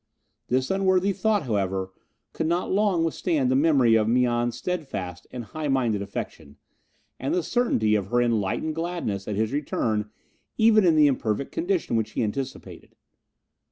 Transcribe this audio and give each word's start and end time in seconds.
This 0.47 0.71
unworthy 0.71 1.13
thought, 1.13 1.43
however, 1.43 1.91
could 2.33 2.47
not 2.47 2.71
long 2.71 3.03
withstand 3.03 3.51
the 3.51 3.55
memory 3.55 3.93
of 3.93 4.07
Mian's 4.07 4.57
steadfast 4.57 5.27
and 5.29 5.43
high 5.43 5.67
minded 5.67 6.01
affection, 6.01 6.57
and 7.19 7.35
the 7.35 7.43
certainty 7.43 7.93
of 7.93 8.07
her 8.07 8.19
enlightened 8.19 8.73
gladness 8.73 9.27
at 9.27 9.35
his 9.35 9.53
return 9.53 10.09
even 10.57 10.85
in 10.87 10.95
the 10.95 11.05
imperfect 11.05 11.51
condition 11.51 11.95
which 11.95 12.13
he 12.13 12.23
anticipated. 12.23 12.95